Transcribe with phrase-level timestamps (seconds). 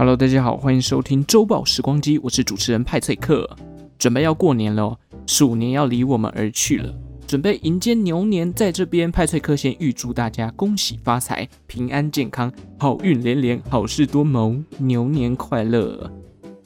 [0.00, 3.50] Hello，大家好，欢迎收听周报时光机，我是主持人派翠克。
[3.98, 6.94] 准备要过年了，鼠年要离我们而去了，
[7.26, 16.08] 准备迎接牛年，在这边派翠克先预祝大家恭喜发财、平安健康、好运连连、好事多谋，牛年快乐。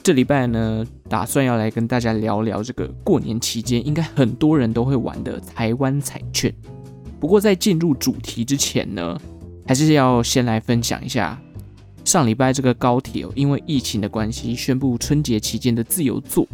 [0.03, 6.55] 这礼拜呢，打算要来跟大家聊聊这个过年期间应该很多人都会玩的台湾彩券。
[7.19, 9.19] 不过在进入主题之前呢，
[9.67, 11.41] 还是要先来分享一下。
[12.05, 16.47] 上礼拜这个高铁，因为疫情的关系，宣布春节期间的自由座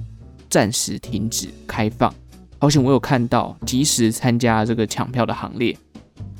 [0.48, 2.12] 暂时停止开放。
[2.58, 5.76] 好险我有看到，及时参加这个抢票的行列。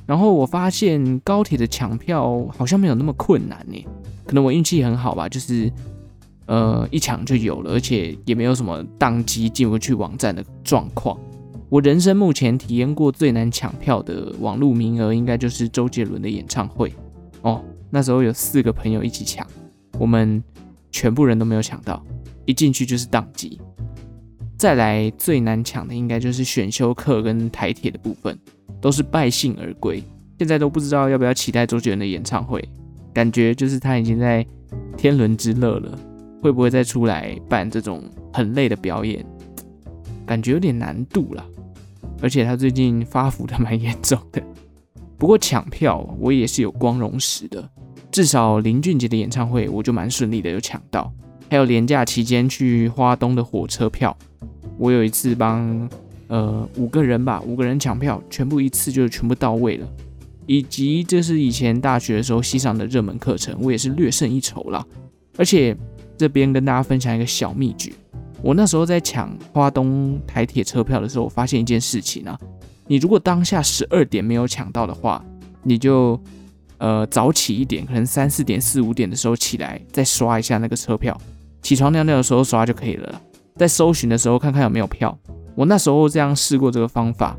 [0.07, 3.85] 然后我发现高铁的抢票好像没有那么困难呢，
[4.27, 5.73] 可能我运气很好吧，就是
[6.47, 11.19] 呃一抢就有了，而且也没有什么宕机进不去网站的状况。
[11.69, 16.93] 我人生目前体验过最难抢票的网络名额，应该就是周杰伦的演唱会
[17.43, 17.63] 哦。
[17.91, 19.47] 那时候有四个朋友一起抢，
[19.99, 20.43] 我们
[20.91, 22.05] 全部人都没有抢到，
[22.45, 23.61] 一进去就是当机。
[24.57, 28.37] 再来最难抢的应该就是选修课跟台铁的部分，
[28.81, 30.03] 都是败兴而归。
[30.39, 32.63] 现在都不知道要不要期待周杰伦的演唱会，
[33.13, 34.47] 感觉就是他已经在
[34.97, 35.99] 天伦之乐了，
[36.43, 39.25] 会不会再出来办这种很累的表演？
[40.27, 41.45] 感觉有点难度了，
[42.21, 44.43] 而且他最近发福的蛮严重的。
[45.17, 47.69] 不过抢票我也是有光荣史的，
[48.11, 51.13] 至少林俊杰的演唱会我就蛮顺利的有抢到，
[51.51, 54.17] 还有连假期间去花东的火车票，
[54.79, 55.89] 我有一次帮
[56.29, 59.87] 呃五个人吧，五个人抢票，全部一次就全部到位了，
[60.47, 64.85] 以及这是以前大学的时候系上的热门课程，我也是略胜一筹啦。
[65.37, 65.77] 而且
[66.17, 67.93] 这边跟大家分享一个小秘诀，
[68.43, 72.39] 我那时候在抢花东台铁车票的时候，我发现一件事情啊。
[72.87, 75.25] 你如果当下十二点没有抢到的话，
[75.63, 76.19] 你就
[76.79, 81.19] 呃早起一点，可能三四点、四五点的时候起来，再刷一下那个车票。
[81.61, 83.21] 起床尿尿的时候刷就可以了。
[83.57, 85.17] 在搜寻的时候看看有没有票。
[85.55, 87.37] 我那时候这样试过这个方法，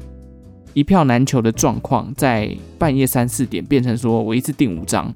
[0.74, 5.14] 一票难求的状况，在半夜三四点变成说我一次订五张，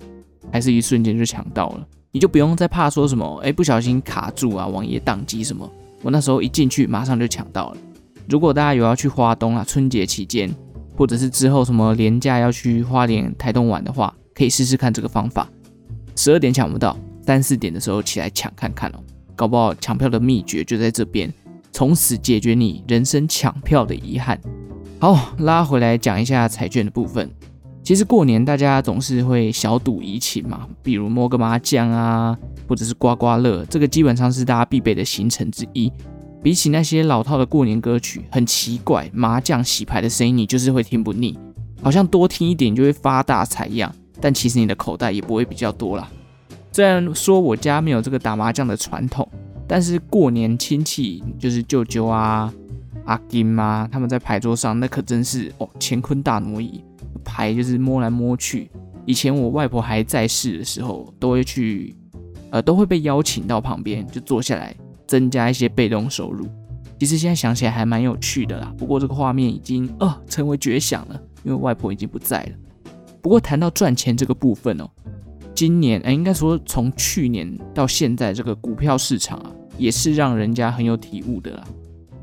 [0.51, 1.85] 还是一瞬间就抢到了。
[2.12, 5.69] 你就不用再怕说什么，哎，不小心卡住啊，网页宕机什么。
[6.01, 7.78] 我那时候一进去马上就抢到了。
[8.29, 10.50] 如果大家有要去花东啊，春节期间，
[10.95, 15.49] 或者是之后什么连假要去花莲、台东玩的话，可以试试看这个方法。
[16.15, 18.99] 十二点抢不到，三四点的时候起来抢看看哦，
[19.35, 21.33] 搞不好抢票的秘诀就在这边，
[21.71, 24.39] 从此解决你人生抢票的遗憾。
[24.99, 27.29] 好，拉回来讲一下彩券的部分。
[27.83, 35.91] 其实过年大家总是会小赌怡情嘛，比如摸个麻将啊，或者是刮刮乐，这个基本上是大家必备的行程之一。
[36.43, 41.39] 比起那些老套的过年歌曲，很奇怪，麻将洗牌的声音你就是会听不腻，
[41.81, 43.89] 好像多听一点就会发大财一样。
[44.19, 46.09] 但其实你的口袋也不会比较多啦。
[46.73, 49.27] 虽然说我家没有这个打麻将的传统，
[49.65, 52.53] 但是过年亲戚就是舅舅啊、
[53.05, 56.83] 阿金啊，他们在牌桌上那可真是哦，乾坤大挪移，
[57.23, 58.69] 牌就是摸来摸去。
[59.05, 61.95] 以前我外婆还在世的时候，都会去，
[62.49, 64.75] 呃，都会被邀请到旁边就坐下来。
[65.13, 66.47] 增加一些被动收入，
[67.00, 68.74] 其实现在想起来还蛮有趣的啦。
[68.75, 72.51] 不过这个画面已经呃成为绝响了，因为外婆已经不在了。
[73.22, 74.90] 不过谈到赚钱这个部分哦，
[75.53, 81.63] 今年哎，应该说从去年到现在，这个股票市场啊，也是让人家很有体悟的啦。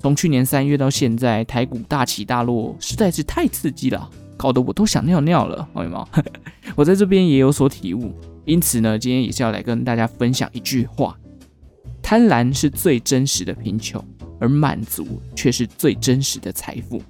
[0.01, 6.05] 从去年三月到现在，台股大起大落，实在是太刺激了，搞得我都想尿尿了，好吗？
[6.75, 8.12] 我在这边也有所体悟，
[8.45, 11.17] 因此呢，今天也是要来跟大家分享一句话。
[12.10, 14.04] 贪婪是最真实的贫穷，
[14.41, 17.00] 而满足却是最真实的财富。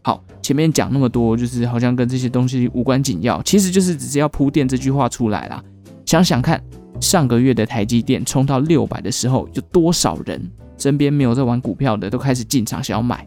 [0.00, 5.60] 好，前面讲那么多，就是好像跟这些东西无关紧要，其实就是只是要铺垫这句话出来啦。
[6.06, 6.62] 想想看，
[7.00, 10.40] 上个月的台积电冲到六百的时候，有多少人
[10.78, 13.26] 身边没有在玩股票的都开始进场想要买，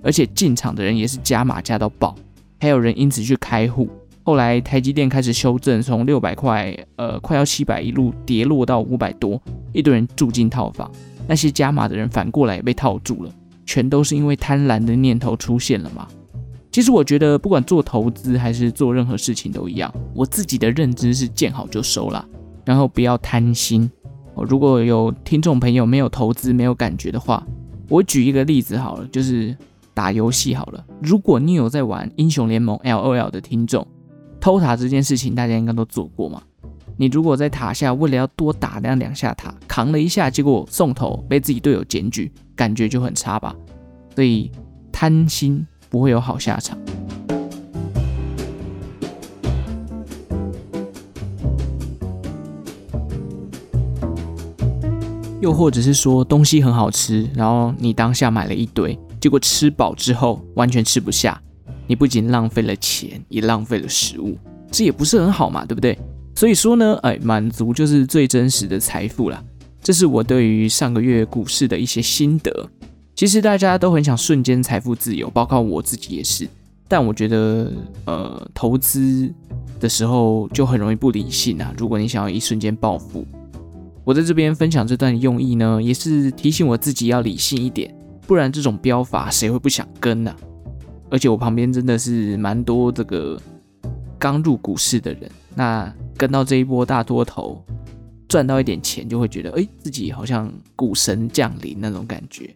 [0.00, 2.14] 而且进场的人也是加码加到爆，
[2.60, 3.90] 还有人因此去开户。
[4.28, 9.40] 后来台积电开始修正，从六百块，呃，快要七百，一路跌落到五百多，
[9.72, 10.90] 一堆人住进套房，
[11.26, 13.32] 那些加码的人反过来也被套住了，
[13.64, 16.06] 全都是因为贪婪的念头出现了嘛。
[16.70, 22.22] 其实我觉得，不管做投资还是做任何事情都一样，我自己的认知是见好就收啦，
[22.66, 23.90] 然后不要贪心。
[24.36, 27.42] 如果有听众朋友没有投资没有感觉的话，
[27.88, 29.56] 我举一个例子好了，就是
[29.94, 30.84] 打游戏好了。
[31.02, 33.86] 如果你有在玩英雄联盟 LOL 的听众。
[34.40, 36.42] 偷塔这件事情，大家应该都做过嘛。
[36.96, 43.54] 你如果在塔下为了要多打那两下塔，扛了一下，结果送头被自己队友检举，感觉就很差吧。
[44.14, 44.50] 所以
[44.90, 46.76] 贪心不会有好下场。
[55.40, 61.40] 又或者是说东西很好吃，然后你当下买了一堆，结果吃饱之后完全吃不下，
[61.88, 64.36] 你不仅浪费了钱，也浪费了食物，
[64.70, 65.98] 这也不是很好嘛，对不对？
[66.36, 69.42] 所以说呢，哎，满足就是最真实的财富啦。
[69.82, 72.70] 这是我对于上个月股市的一些心得。
[73.16, 76.46] 其实大家都很想瞬间财富自由，包括我自己也是。
[76.86, 77.72] 但我觉得，
[78.04, 79.32] 呃，投资
[79.80, 81.74] 的时候就很容易不理性啊。
[81.76, 83.26] 如果你想要一瞬间暴富，
[84.04, 87.92] 我在这边分享这段用意呢，也是提醒我自己要理性一点，
[88.26, 90.34] 不然这种标法谁会不想跟呢？
[91.10, 93.40] 而且我旁边真的是蛮多这个
[94.18, 97.62] 刚入股市的人，那跟到这一波大多头。
[98.28, 102.54] 赚到一点钱就会觉得，哎，自己好像股神降临那种感觉。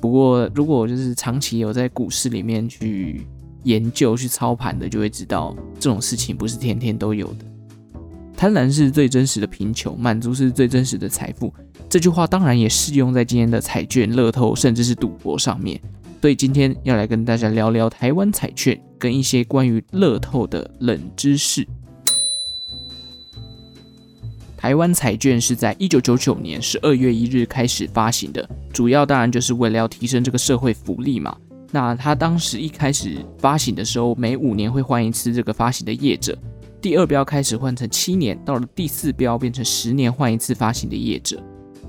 [0.00, 3.26] 不过，如果就是长期有在股市里面去
[3.64, 7.44] 研究、去操盘的，就会知道这种事情不是天天都有的。
[8.36, 11.52] 贪婪是最真实的贫穷，满足是最真实的财富。
[11.88, 15.80] 这句话当然也适用在今天的彩券、乐透，甚至是赌博上面。
[16.22, 21.66] 所以今天要来跟大家聊聊台湾彩券跟一些关于乐透的冷知识。
[24.56, 31.36] 台湾彩券是在一九九九年十二月一日开始发行的，主要当然就是为了要提升这个社会福利嘛。
[31.72, 36.38] 那它当时一开始发行的时候，每五年会换一次这个发行的业者，
[36.80, 41.42] 第二标开始换成七年，到了第四标变成十年换一次发行的业者。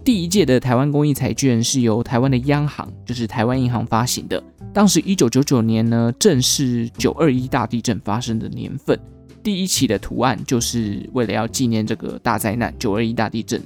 [0.03, 4.43] 第一届的台湾公益彩券是由台湾的央行，就是台湾银行发行的。
[4.73, 8.99] 当时一九九九年呢，正是九二一大地震发生的年份。
[9.41, 13.61] 第一期的图案就是为了要纪念这个大灾难九二一大地震，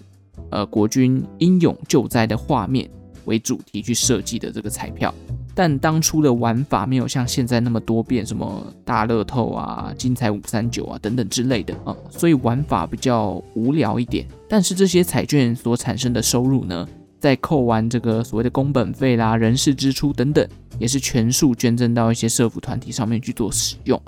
[0.51, 2.87] 呃，国军英勇救灾的画面
[3.25, 5.11] 为主题去设计的这个彩票。
[5.59, 14.27] 但当初的玩法没有像现在那么多变，什么大乐透啊、精彩五三九啊等等之类的啊，所以玩法比较无聊一点。
[14.47, 16.87] 但是这些彩券所产生的收入呢，
[17.19, 23.99] 在扣完这个所谓的工本费啦、人事支出等等，也是全数捐赠到一些社福团体上面去做使用。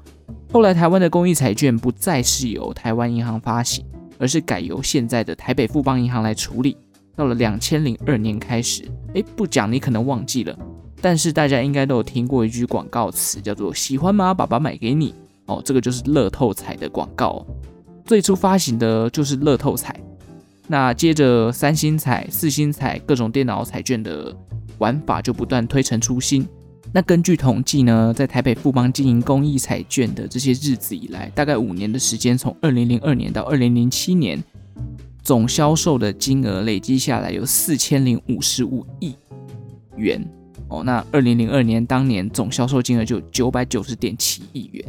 [0.54, 3.84] 后来，台湾的公益彩券不再是由台湾银行发行，
[4.20, 6.78] 而是改由现在的台北富邦银行来处理。
[7.16, 8.84] 到了两千零二年开始，
[9.16, 10.58] 诶，不讲你可能忘记了，
[11.02, 14.34] 但是大家应该都有听过一句广告词，叫做“喜欢吗？
[14.34, 15.14] 爸爸买给你”。
[15.48, 17.46] 哦，这个就是乐透彩的广告。
[18.06, 20.00] 最初发行的就是乐透彩，
[20.68, 24.36] 那接着三星彩、四星彩各种电脑彩券的
[24.78, 26.48] 玩法就不断推陈出新。
[26.92, 34.44] 那根据统计呢，在台北富邦经营公益彩券的这些日子以来，大概五年的时间，从二零零二年到二零零七年，
[35.22, 39.16] 总销售的金额累积下来有四千零五十五亿
[39.98, 40.24] 元
[40.70, 40.84] 哦。
[40.84, 44.86] 那二零零二年当年总销售金额就九百九十点七亿元。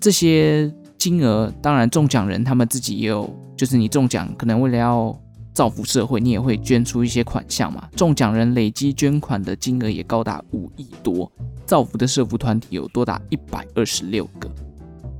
[0.00, 5.18] 这些金额当然中奖人他们自己也有，就是你中奖可能为了要。
[5.52, 7.86] 造福社会，你也会捐出一些款项嘛？
[7.96, 11.30] 中奖人累积捐款的金额也高达五亿多，
[11.66, 14.48] 造福的社福团体有多达一百二十六个，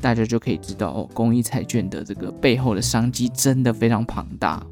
[0.00, 4.64] 大家就可以知道哦，公益彩券的这个背后的商机真的非常庞大。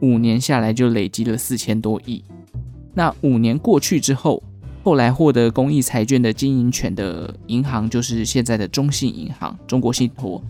[0.00, 2.22] 五年下来就累积了四千多亿。
[2.94, 4.42] 那五年过去之后，
[4.82, 10.42] 后来获得公益彩券的经营权的银行就是现在的中信银行、中国信托。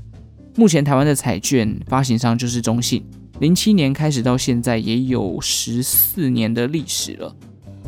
[0.56, 3.02] 目前台湾的彩券发行商就是中信。
[3.41, 7.35] 零七年开始到现在也有十四年的历史了。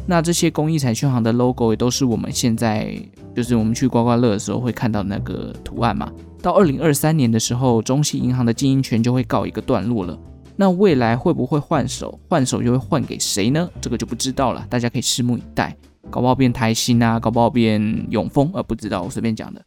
[0.05, 2.97] 那这些公益彩券行的 logo 也都是我们现在
[3.35, 6.11] 就是我们去刮刮乐的时候会看到那个图案嘛。
[6.43, 10.19] 到二零二三年的时候，中信银行的经营权就会告一个段落了。
[10.59, 12.19] 那未来会不会换手？
[12.29, 13.69] 换手又会换给谁呢？
[13.81, 15.77] 这个就不知道了，大家可以拭目以待。
[16.11, 19.63] 搞不好变台新啊，搞不好变永丰，呃，不知道，我随便讲的。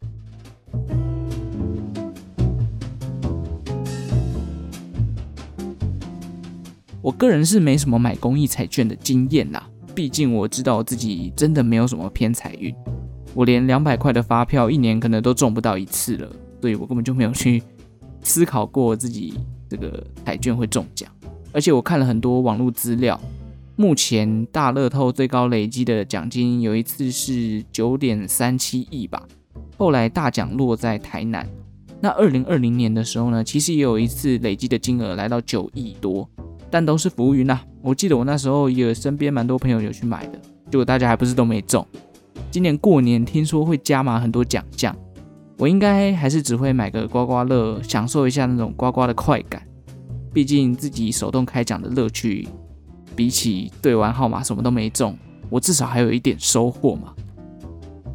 [7.02, 12.74] 我个人是没什么买公益彩券的经验啦，毕竟我知道自己真的没有什么偏财运，
[13.32, 16.28] 我连两百块的发票一年可能都中不到一次了，
[16.60, 17.62] 所以我根本就没有去
[18.22, 19.34] 思考过自己
[19.70, 21.10] 这个彩券会中奖。
[21.52, 23.18] 而且我看了很多网络资料，
[23.76, 29.26] 目前大乐透最高累积的奖金有一次是九点三七亿吧，
[29.78, 31.48] 后来大奖落在台南。
[32.00, 36.28] 那二零二零年的时候呢，其实也有一次累积的金额来到九亿多。
[36.72, 37.58] 但都是浮云呐！
[37.82, 40.38] 我记得我那时候也身边蛮多朋友有去买的，
[40.70, 41.84] 结果大家还不是都没中。
[42.48, 44.96] 今年过年听说会加码很多奖项，
[45.60, 49.62] 我应该还是只会买个刮刮乐，享受一下那种刮刮的快感。
[50.32, 52.48] 毕竟自己手动开奖的乐趣，
[53.14, 55.14] 比起对完号码什么都没中，
[55.50, 57.12] 我至少还有一点收获嘛。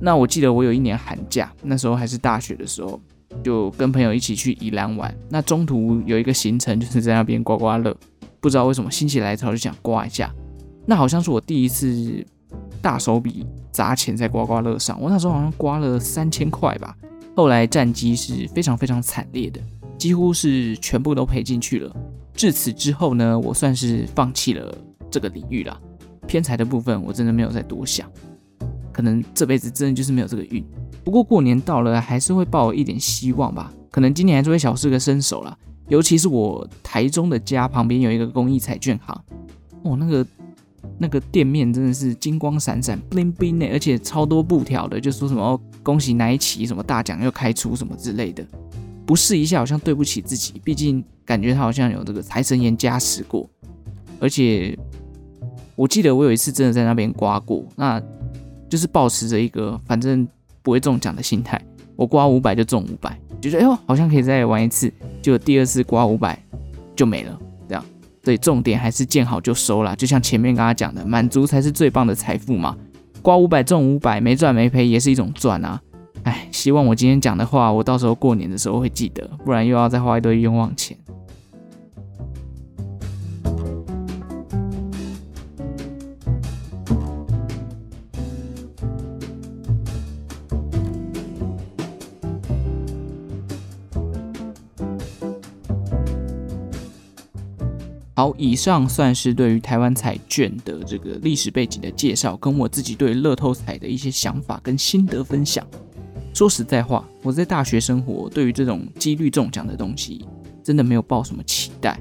[0.02, 3.00] 那我记得我有一年寒假，那时候还是大学的时候，
[3.44, 5.16] 就跟朋友一起去宜兰玩。
[5.30, 7.96] 那中途有一个行程就是在那边刮刮乐。
[8.42, 10.34] 不知道为什么心血来潮就想刮一下。
[10.88, 12.26] 那好像是我第一次
[12.82, 16.96] 大手笔砸钱在刮刮乐上，我那时候好像刮了三千块吧。
[17.36, 19.60] 后来战绩是非常非常惨烈的，
[19.98, 21.96] 几乎是全部都赔进去了。
[22.34, 24.74] 至此之后呢，我算是放弃了
[25.12, 25.80] 这个领域了。
[26.28, 28.10] 偏财的部分我真的没有再多想，
[28.92, 30.66] 可能这辈子真的就是没有这个运。
[31.04, 33.72] 不过过年到了，还是会抱一点希望吧。
[33.92, 35.56] 可能今年还是会小试个身手啦。
[35.88, 39.24] 尤其是我台中的家旁边有一个公益彩券行，
[39.84, 40.26] 哦，那个
[40.98, 48.44] 那个店面真的是金光闪闪，bling bling 的，而且超多布条的，就说什么，恭喜哪一期什么大奖又开出什么之类的。
[49.06, 53.48] 不试一下好像对不起自己，毕竟感觉他好像有这个财神爷加持过。
[54.20, 54.76] 而且
[55.76, 58.02] 我记得我有一次真的在那边刮过，那
[58.68, 60.28] 就是抱持着一个反正
[60.64, 61.64] 不会中奖的心态，
[61.96, 63.16] 我刮五百就中五百。
[63.40, 66.42] 就觉得哎呦，好像可以再玩一次，就第二次刮五百
[66.96, 67.40] 就没了，
[67.70, 67.86] 这样。
[68.24, 69.94] 对，重点还是见好就收啦。
[69.94, 72.76] 就像前面跟他讲的，满足才是最棒的财富嘛。
[73.26, 75.82] 刮五百中五百，没赚没赔也是一种赚啊。
[76.22, 80.96] 哎，希望我今天讲的话，我到时候过年的时候会记得，不然又要再花一堆冤枉钱。
[98.18, 105.68] 好，以上算是对于台湾彩券的这个历史背景的介绍，跟我自己对乐透彩的一些想法跟心得分享。
[106.34, 110.26] 说实在话，我在大学生活对于这种几率中奖的东西，
[110.64, 112.00] 真的没有抱什么期待，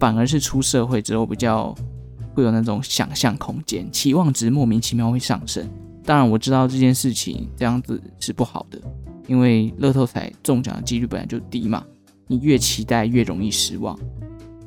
[0.00, 1.72] 反而是出社会之后比较
[2.34, 5.64] 会有那种想象空间，期望值莫名其妙会上升。
[6.04, 8.80] 当然，我知道这件事情这样子是不好的，
[9.28, 11.84] 因为乐透彩中奖的几率本来就低嘛，
[12.26, 13.96] 你越期待越容易失望。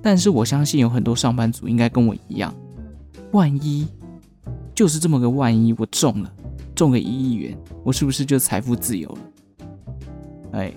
[0.06, 2.54] 但是我相信有很多上班族应该跟我一样，
[3.32, 3.88] 万一
[4.76, 6.32] 就是这么个万一，我中了，
[6.76, 9.68] 中个一亿元，我是不是就财富自由了？
[10.52, 10.72] 哎，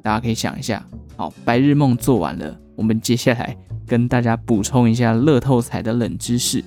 [0.00, 0.86] 大家可以想一下。
[1.16, 6.62] 好，白日梦做完了，我们接下来跟大家补充一下乐透彩的冷知识。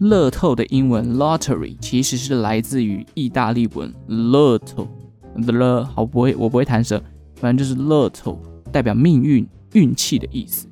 [0.00, 7.02] 乐透的英文 lottery 其实是来自于意大利文 lotto，the 好不会，我不会弹舌，
[7.36, 8.38] 反正就是 lotto，
[8.72, 10.66] 代表命运、运气的意思。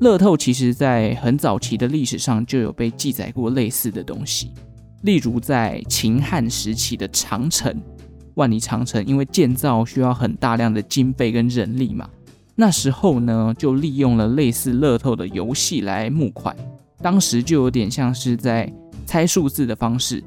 [0.00, 4.50] 乐透其实在很早期的历史上就有被记载过类似的东西，
[5.02, 7.74] 例如在秦汉时期的长城，
[8.34, 12.06] 万里长城，因为建造需要很大量的经费跟人力嘛，
[12.54, 16.54] 那时候呢就利用了类似乐透的游戏来募款。
[17.04, 18.72] 当时就有点像是在
[19.04, 20.24] 猜数字的方式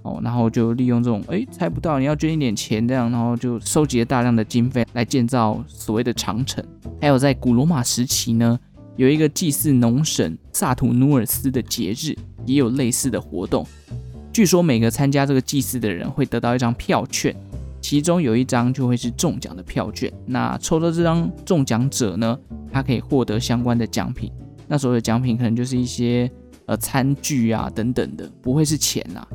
[0.00, 6.64] 哦，然后就利用这种诶猜不到，你要捐一点钱这样，然后就收集了大量的经费来建造所谓的长城。
[6.98, 8.58] 还有在古罗马时期呢，
[8.96, 13.66] 有一个祭祀农神萨图努尔斯的节日，也有类似的活动。
[14.32, 17.36] 据说每个参加这个祭祀的人会得到一张票券，
[17.82, 20.10] 其中有一张就会是中奖的票券。
[20.24, 22.38] 那抽到这张中奖者呢，
[22.72, 24.32] 他可以获得相关的奖品。
[24.72, 26.30] 那时候的奖品可能就是一些
[26.64, 29.28] 呃餐具啊等等的，不会是钱呐、啊。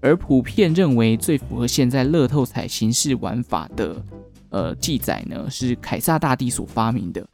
[0.00, 4.04] 而普遍认为最符合现在乐透彩形式玩法的
[4.50, 7.24] 呃记载呢，是凯撒大帝所发明的。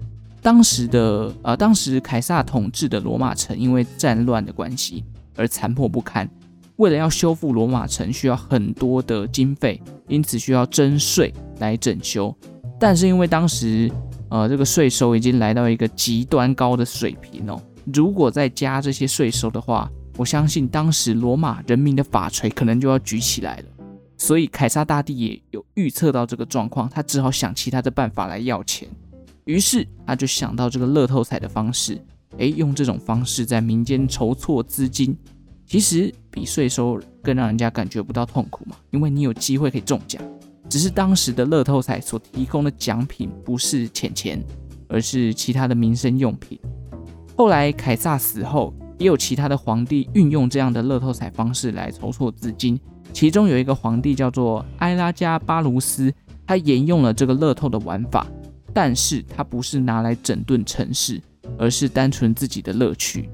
[0.43, 5.03] 当时的呃当时凯撒统治的罗马城因为战乱的关系
[5.35, 6.29] 而残破不堪，
[6.77, 12.37] 为了要修复罗马城需要很多的经费，因此需要征税来整修。
[12.79, 13.91] 但是因为当时
[14.31, 17.61] 呃，这个税收已经来到一个极端高的水平哦。
[17.93, 23.65] 如果再加这些税收的话，我相信当时罗马人民的法锤可能就要举起来了。
[24.19, 28.89] 所以凯撒大帝也有预测到这个状况，他只好想其他的办法来要钱。
[29.45, 31.99] 于是他就想到这个乐透彩的方式，
[32.37, 35.17] 诶，用这种方式在民间筹措资金，
[35.67, 40.21] 其实比税收更让人家感觉不到痛苦嘛，因为你有机会可以中奖。
[40.69, 44.43] 只是当时的乐透彩所提供的奖品不是钱钱，
[44.89, 46.59] 而是其他的民生用品。
[47.37, 52.79] 后来凯撒死后，也有其他的皇帝运用这样的乐透彩方式来筹措资金。
[53.13, 56.13] 其中有一个皇帝叫做埃拉加巴卢斯，
[56.47, 58.27] 他沿用了这个乐透的玩法，
[58.75, 61.21] 但是他不是拿来整顿城市，
[61.57, 63.31] 而是单纯自己的乐趣。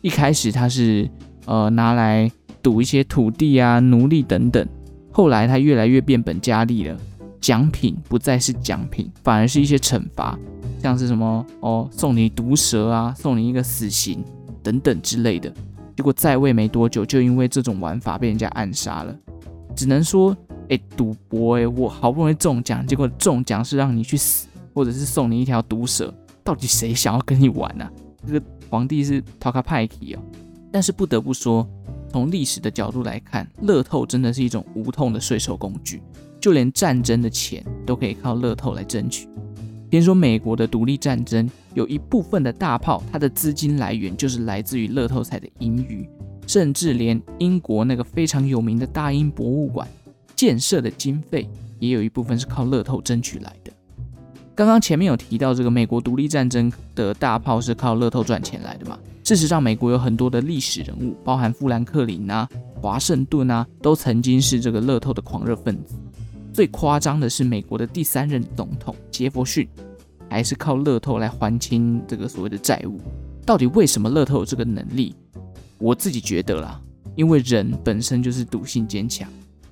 [0.00, 1.08] 一开始他是
[1.44, 2.28] 呃拿来
[2.60, 4.66] 赌一些土地啊、奴隶等等。
[5.12, 6.98] 后来他越来越变本加厉了，
[7.40, 10.38] 奖品不再是奖品，反而是一些惩罚，
[10.82, 14.24] 像是什么哦，送你毒蛇啊，送你一个死刑
[14.62, 15.52] 等等之类的。
[15.94, 19.14] 结果在位没多久，就因为这种玩法被人家暗杀了。
[19.76, 20.34] 只能说，
[20.70, 27.92] 哎，赌博哎，我好不容易中奖，结果中奖是让你去死，或者是送你一条毒蛇，到底谁想要跟你玩呢、啊？
[28.26, 30.22] 这个皇帝是讨卡派克哦。
[30.70, 31.68] 但是不得不说，
[32.12, 36.02] 从历史的角度来看，乐透真的是一种无痛的税收工具，
[36.38, 39.26] 就连战争的钱都可以靠乐透来争取。
[39.90, 46.06] 听说美国的独立战争有一部分的大炮，它的资金来源就是来自于乐透彩的盈余，
[46.46, 49.88] 甚至连英国那个非常有名的大英博物馆
[50.36, 53.71] 建设的经费，也有一部分是靠乐透争取来的。
[54.54, 58.98] 刚刚前面有提到这个美国独立战争的大炮是靠乐透赚钱来的嘛？
[59.24, 65.94] 事实上，美国有很多的历史人物，包含富兰克林啊、华盛顿啊，都曾经是这个乐透的狂热分子。
[66.52, 69.66] 最夸张的是，美国的第三任总统杰佛逊，
[70.28, 73.00] 还是靠乐透来还清这个所谓的债务。
[73.46, 75.14] 到底为什么乐透有这个能力？
[75.78, 76.78] 我自己觉得啦，
[77.14, 79.26] 因为人本身就是赌性坚强，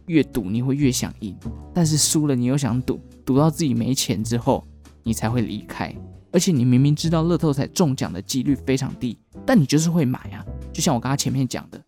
[0.06, 1.36] 越赌你会越想赢，
[1.74, 4.64] 但是输了你又想赌，赌到自己没钱之后，
[5.10, 5.92] 你才会离开。
[6.30, 10.46] 而且你明明知道乐透彩中奖的几率非常低，但你就是会买啊。
[10.72, 11.80] 就像我刚刚前面讲的。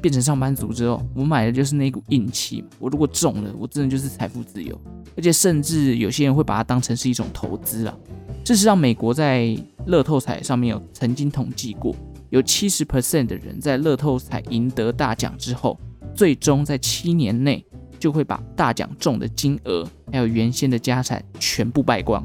[0.00, 2.64] 变成上班族之后，我买的就是那股运气。
[2.78, 4.80] 我如果中了，我真的就是财富自由，
[5.16, 7.98] 而且甚至有些人会把它当成是一种投资啊。
[8.44, 11.96] 事实上，美国在乐透彩上面有曾经统计过，
[12.30, 15.76] 有七十 percent 的人在乐透彩赢得大奖之后，
[16.14, 17.66] 最终在七年内
[17.98, 22.24] 就会把大奖中的金额还有原先的家产全部败光。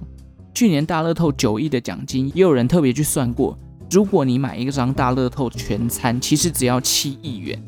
[0.54, 3.58] 去年大乐透九亿的奖金，也有人特别去算过。
[3.90, 7.62] 如果你买一张大乐透全餐，其实只要七亿元。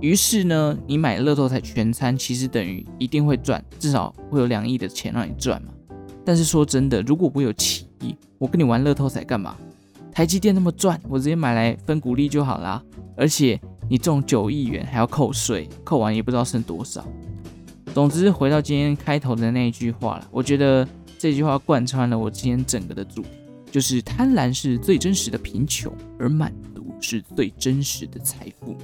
[0.00, 5.72] 于是呢，你买乐透彩全餐，其实等于一定会赚，至少会有两亿的钱让你赚嘛。
[6.24, 9.56] 但是说真的，如果我有七亿，我跟你玩乐透彩干嘛？
[10.12, 12.82] 台积电那么赚，我直接买来分股利就好啦。
[13.16, 17.04] 而且你中九亿元还要扣税，扣完也不知道剩多少。
[17.92, 20.86] 总之，回到今天开头的那一句话了，我觉得
[21.20, 23.28] 这句话贯穿了我今天整个的主题。
[23.70, 28.74] 就是贪婪是最真实的贫穷，而满足是最真实的财富。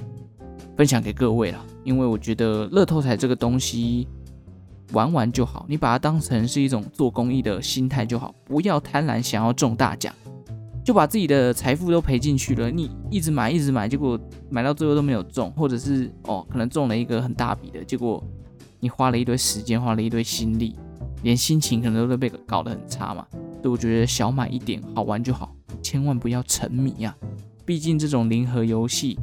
[0.77, 4.07] 分享给各位了，因为我觉得乐透彩这个东西
[4.93, 10.13] 玩玩就好，你把它当成是一种做公益的心态就好，不要贪婪想要中大奖，
[10.85, 12.69] 就把自己的财富都赔进去了。
[12.69, 14.17] 你一直买，一直买，结果
[14.51, 18.23] 买到最后都没有中，或者是哦，可能中了一个很大笔的，结果
[18.79, 20.75] 你花了一堆时间，花了一堆心力，
[21.23, 23.25] 连心情可能都被搞得很差嘛。
[23.61, 27.15] 所以我觉得小买一点好玩就好，千万不要沉迷啊！
[27.65, 29.19] 毕竟这种零和游戏，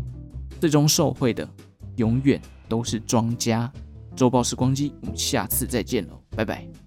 [0.60, 1.48] 最终受惠的
[1.96, 3.72] 永远都是庄家。
[4.14, 6.83] 周报时光机，我们下次再见喽，拜拜。